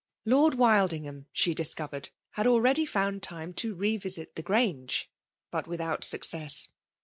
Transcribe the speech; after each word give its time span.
Lord 0.25 0.55
Wildingham, 0.55 1.27
she 1.31 1.53
diseovered, 1.53 2.09
had 2.31 2.47
already 2.47 2.87
found 2.87 3.21
time 3.21 3.53
to 3.53 3.75
re 3.75 3.97
visit 3.97 4.31
Ae 4.35 4.41
Orange, 4.47 5.11
but 5.51 5.67
without 5.67 6.03
success. 6.03 6.69